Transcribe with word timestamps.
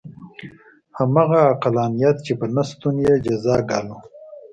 همغه 0.97 1.39
عقلانیت 1.53 2.17
چې 2.25 2.33
په 2.39 2.45
نه 2.55 2.63
شتون 2.69 2.95
یې 3.05 3.13
جزا 3.25 3.57
ګالو. 3.69 3.97